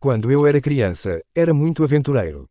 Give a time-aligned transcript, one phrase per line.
[0.00, 2.48] Quando eu era criança, era muito aventureiro.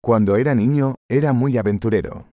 [0.00, 2.28] Cuando era niño, era muy aventurero.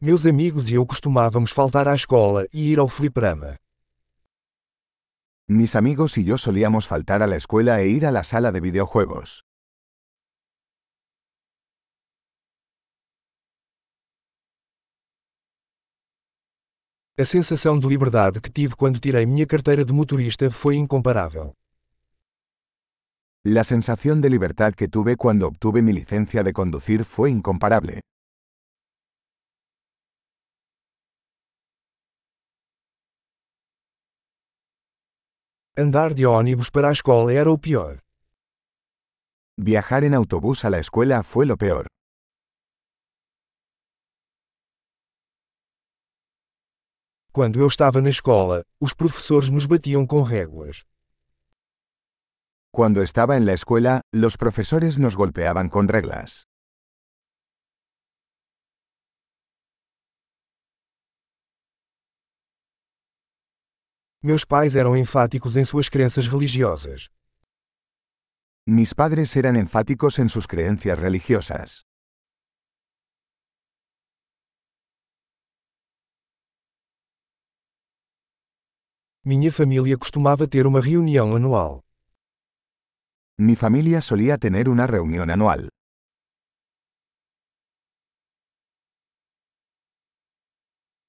[0.00, 3.58] Meus amigos e eu costumávamos faltar à escola e ir ao fliperama.
[5.48, 8.60] Mis amigos y yo solíamos faltar a la escuela e ir a la sala de
[8.60, 9.45] videojuegos.
[17.18, 21.54] A sensação de liberdade que tive quando tirei minha carteira de motorista foi incomparável.
[23.42, 28.00] La sensación de libertad que tuve cuando obtuve mi licencia de conducir fue incomparable.
[35.74, 38.00] Andar de ônibus para a escola era o pior.
[39.56, 41.86] Viajar en autobús a la escuela fue lo peor.
[47.36, 50.86] Quando eu estava na escola, os professores nos batiam com réguas.
[52.72, 56.44] Cuando estaba en la escuela, los profesores nos golpeaban con reglas.
[64.22, 67.10] Meus pais eram enfáticos em suas crenças religiosas.
[68.66, 71.85] Mis padres eran enfáticos en sus creencias religiosas.
[79.28, 81.82] Minha família costumava ter uma reunião anual.
[83.36, 85.68] Mi familia solía tener una reunión anual.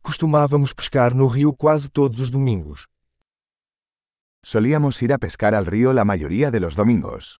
[0.02, 2.88] Costumávamos pescar no rio quase todos os domingos.
[4.44, 7.38] Solíamos ir a pescar al río la mayoría de los domingos.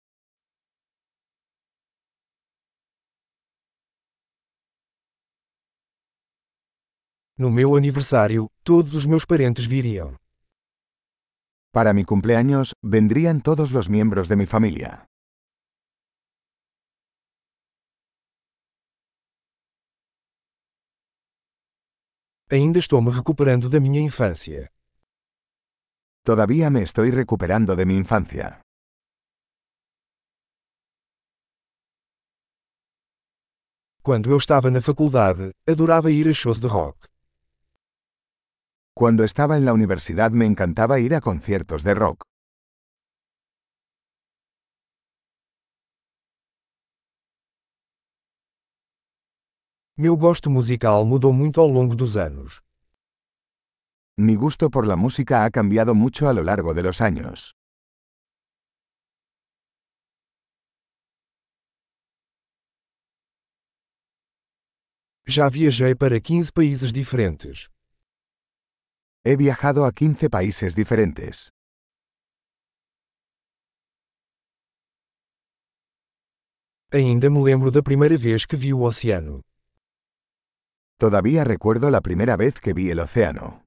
[7.36, 10.16] No meu aniversário, todos os meus parentes viriam.
[11.78, 15.06] Para mi cumpleaños, vendrían todos los miembros de mi familia.
[22.50, 24.60] Ainda estou me recuperando da minha infância.
[26.24, 28.60] Todavía me estoy recuperando de mi infancia.
[34.02, 36.98] Quando eu estava na faculdade, adorava ir a shows de rock.
[39.00, 42.24] Cuando estaba en la universidad me encantaba ir a conciertos de rock.
[49.96, 52.60] Meu gosto musical mudou muito ao longo dos anos.
[54.18, 57.54] Mi gusto por la música ha cambiado mucho a lo largo de los años.
[65.24, 67.77] Já viajei para 15 países diferentes.
[69.30, 71.50] He viajado a 15 países diferentes.
[76.90, 79.42] Ainda me lembro da primeira vez que vi o oceano.
[80.98, 83.66] Todavía recuerdo la primera vez que vi el océano.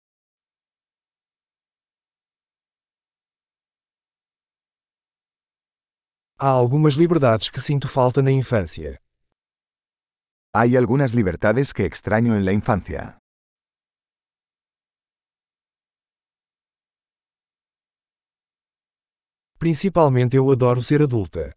[6.40, 8.98] Há algumas liberdades que sinto falta na infância.
[10.56, 13.21] Hay algunas libertades que extraño en la infancia.
[19.62, 21.56] Principalmente eu adoro ser adulta.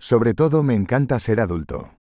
[0.00, 1.99] Sobre todo me encanta ser adulto.